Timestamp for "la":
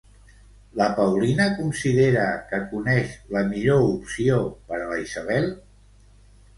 0.79-0.87, 3.37-3.47, 4.93-5.03